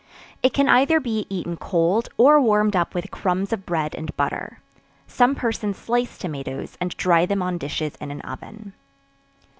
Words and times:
It 0.41 0.51
can 0.51 0.67
either 0.67 0.99
be 0.99 1.27
eaten 1.29 1.57
cold, 1.57 2.09
or 2.17 2.41
warmed 2.41 2.75
up 2.75 2.95
with 2.95 3.11
crumbs 3.11 3.53
of 3.53 3.67
bread 3.67 3.93
and 3.93 4.17
butter. 4.17 4.59
Some 5.05 5.35
persons 5.35 5.77
slice 5.77 6.17
tomatoes, 6.17 6.75
and 6.81 6.89
dry 6.97 7.27
them 7.27 7.43
on 7.43 7.59
dishes 7.59 7.97
in 8.01 8.09
an 8.09 8.21
oven. 8.21 8.73